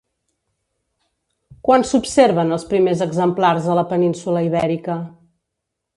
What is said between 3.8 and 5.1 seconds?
la península Ibèrica?